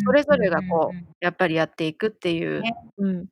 [0.04, 2.62] それぞれがこうやっぱりやっていくっていう、
[2.98, 3.26] うん、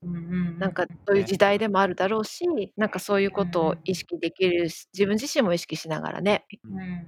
[0.58, 2.44] なんかそういう時代でもあるだろうし、
[2.76, 6.44] なんかそういうことを意識できるし、自分自身も意識しながらね、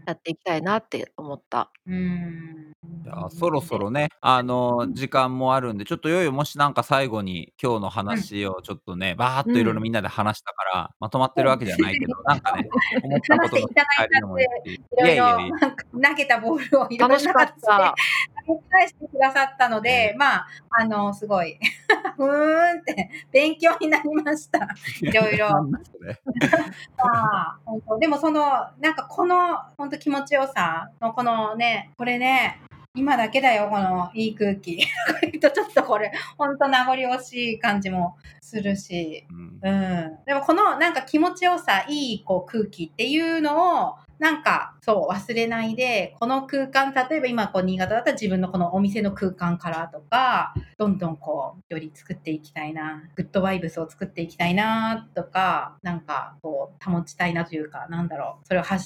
[0.07, 1.71] やっていきたいなって思った。
[1.87, 12.69] じゃあそろそろね、あの時間もあるんで、ちょっといよいよもしなんか最後に今日の話をちょっとね、バーっといろいろみんなで話したから、まとまってるわけじゃないけど、 なんかね
[13.03, 14.35] 思ったこといただいたっ
[14.65, 15.39] て、いろいろ
[16.03, 17.67] 投げたボールをいろいろな形で
[18.47, 21.59] 投げ返してくださったので、まあ、あの、すごい、
[22.17, 24.69] ふーんって勉強になりました。
[25.01, 25.49] いろいろ。
[26.99, 32.61] あ本当でもその、なんかこの、本当気持ちよさのこのね、これね、
[32.97, 34.79] 今だけだよ、このいい空気。
[34.79, 40.25] ちょっとこれ、ほんと名残惜しい感じもするし、うん、うん。
[40.25, 58.85] でもこのなんか気持ちよさ、いいこう空気っていうのを、なんか、そう、忘れないで、この空間、例えば今、こう、新潟だったら自分のこのお店の空間からとか、どんどんこう、より作っていきたいな、グッドバイブスを作っていきたいな、とか、なんか、こう、保ちたいなというか、なんだろう、それを発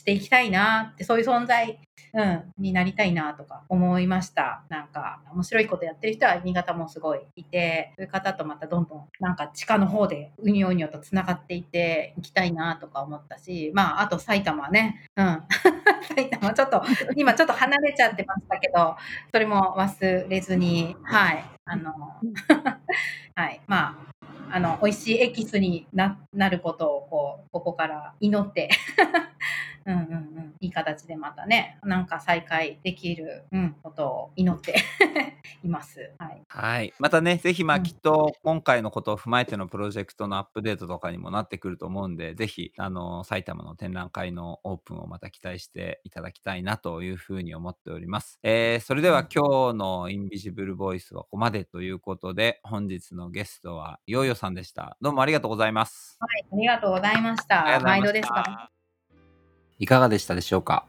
[0.00, 1.78] していきたいなって、そういう存在
[2.12, 4.64] うん、になりたいなとか思いました。
[4.68, 15.42] なんか、面白いことやってる人は新潟もすごいいて、そういう方とまたどんどんなんか地下の方でうにょうにょと繋がっていっていきたいなとか思ったし、まあ、あと埼玉ね、うん。
[16.08, 16.82] 埼玉ちょっと、
[17.14, 18.96] 今ちょっと離れちゃってましたけど、
[19.32, 21.92] それも忘れずに、はい、あの、
[23.36, 24.10] はい、まあ、
[24.52, 28.68] あの、美味しいエキスにななることを、こう、ここから祈って
[29.86, 34.76] うんうんうん、いい形でまたね、なんか再開できる、うん、ことを祈って
[35.62, 36.12] います。
[36.18, 36.42] はい。
[36.48, 36.94] はい。
[36.98, 48.38] またね、ぜひまあうんきっと今回のことを踏まえてのプロジェクトのアップデートとかにもなってくると思うんで、ぜひ、あの、埼玉の展覧会のオープンをまた期待していただきたいなというふうに思っております。
[48.42, 54.96] えーそれでは今日のインビジブルボイスはここまでということで、本日のゲストはヨーヨーさんでした。
[55.00, 56.16] どうもありがとうございます。
[56.18, 57.80] はい、ありがとうございました。
[57.80, 58.42] 毎度ですが。
[58.42, 58.79] た。
[59.80, 60.84] いかがでしたでしょうか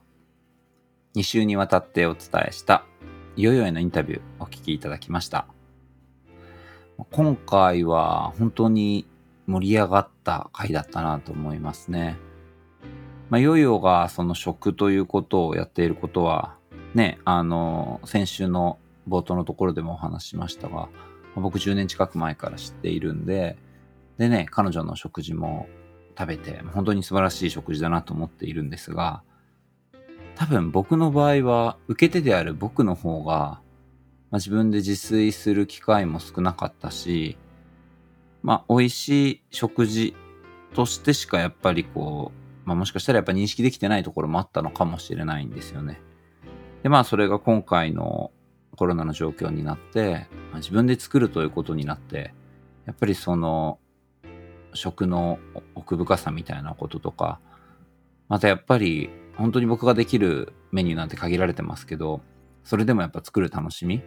[1.15, 2.83] ?2 週にわたってお伝えした
[3.37, 5.47] ヨーヨーへのインタビューお聞きいただきました。
[7.09, 9.07] 今回は本当に
[9.47, 12.17] 盛り上がった回だったなと思いますね。
[13.29, 16.57] まあ、ヨーヨーがその食ということをやっていることは、
[16.93, 18.77] ね、あの、先週の
[19.07, 20.89] 冒頭のところでもお話しましたが、
[21.35, 23.57] 僕10年近く前から知っているんで、
[24.17, 25.69] でね、彼女の食事も
[26.21, 29.23] 食べて、本当に素晴らしい食事だなと思っているんですが、
[30.35, 33.61] 多分僕の場合は、受け手である僕の方が、ま
[34.33, 37.37] あ、自分で自炊する機会も少なかったし、
[38.43, 40.15] まあ、美味しい食事
[40.75, 42.31] としてしかやっぱりこ
[42.65, 45.99] う、まあ、もしかしたらやっぱ認識できてないところもあったのかもしれないんですよね。
[46.83, 48.31] で、まあ、それが今回の
[48.75, 52.33] コロナの状況になって、まあ、自分で作るということになって、
[52.85, 53.79] やっぱりその、
[54.73, 55.39] 食の
[55.75, 57.39] 奥深さみたいなこととか、
[58.27, 62.21] またやっぱり本当に僕ができるメニューなんて限られてますけど、
[62.63, 64.01] それでもやっぱ作る楽しみ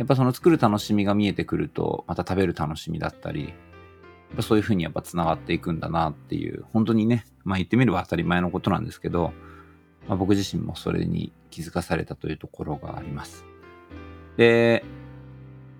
[0.00, 3.52] やっぱその作る楽しみが見えてくると、また食べる楽しみだったり、やっ
[4.36, 9.32] ぱそういうふうにやっぱ繋がっていくんだなっていう、本当にね、まあ言ってみれば当たり前のことなんですけど、
[10.08, 13.44] まあ、僕自身もそれに気づかされたというところがあります。
[14.36, 14.84] で、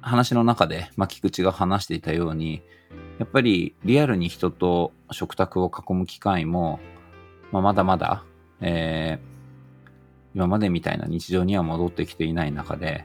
[0.03, 2.63] 話の中で、まあ、菊池が話していたように、
[3.21, 6.81] やっぱりリアルに人と食卓を囲む機会も、
[7.53, 8.25] まあ、まだまだ、
[8.61, 9.31] えー
[10.35, 13.05] 今までみたいな日常には戻ってきていない中で、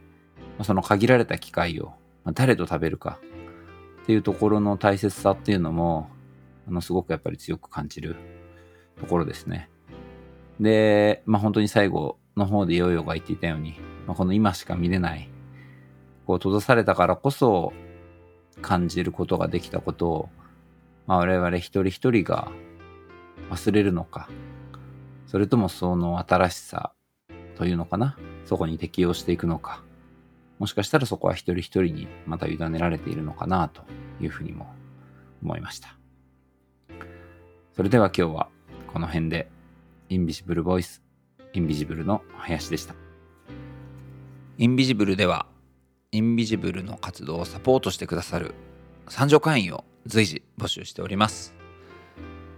[0.57, 1.93] まあその限られた機会を、
[2.23, 3.19] まあ誰と食べるか
[4.03, 6.09] っていうところの大切さっていうのも、
[6.67, 8.15] あの、すごくやっぱり強く感じる
[8.99, 9.69] ところですね。
[10.59, 15.29] で、まあ本当に最後の方でヨーヨーが言っていたように、まあ、この今しか見れない、
[16.27, 17.73] こう閉ざされたからこそ
[18.61, 20.29] 感じることができたことを、
[21.07, 22.51] まあ我々一人一人が
[23.49, 24.29] 忘れるのか、
[25.27, 26.93] それともその新しさ
[27.55, 29.83] というのかな、そこに適応していくのか、
[30.59, 33.83] もしかしたらそこは一人一人にまた委ねられているのかなと
[34.21, 34.73] いうふうにも
[35.43, 35.97] 思いました。
[37.73, 38.49] それでは今日は
[38.87, 39.51] この辺で、
[40.07, 41.01] インビジブルボイス、
[41.53, 42.95] インビジブルの林でした。
[44.57, 45.47] インビジブルでは、
[46.15, 48.55] インビジブルの活動をサポートしてくださる
[49.09, 51.53] 賛助会員を随時募集しております。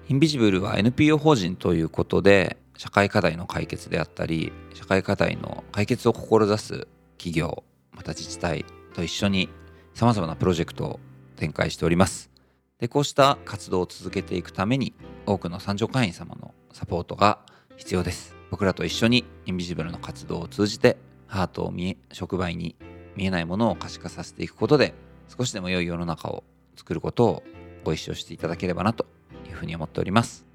[0.10, 6.88] インビジブルは NPO 法人ということで、社会課題の解決であったり、社会課題の解決を志す
[7.18, 9.50] 企業、また自治体と一緒に
[9.96, 11.00] 様々なプロジェクトを
[11.36, 12.30] 展開しております。
[12.78, 14.94] で、こうした活動を続けていくために、
[15.26, 17.40] 多くの参助会員様のサポートが
[17.76, 18.36] 必要です。
[18.52, 22.76] 僕らと一緒にインビジブルの活動を通じて、ハートを見え、触媒に
[23.18, 24.94] 見えないものを可視化させていくことで、
[25.36, 26.44] 少しでも良い世の中を
[26.76, 27.44] 作ることを
[27.84, 29.08] ご一緒していただければなと
[29.50, 30.46] いうふうに思っております。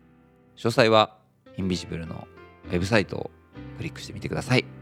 [0.57, 1.19] 詳細は
[1.59, 2.27] インビジブルの
[2.67, 3.31] ウェブサイトを
[3.77, 4.82] クリックしてみてください。